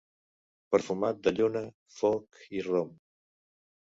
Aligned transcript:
Perfumat 0.75 1.19
de 1.27 1.33
lluna, 1.39 1.61
foc 1.99 2.41
i 2.61 2.63
rom. 2.71 2.91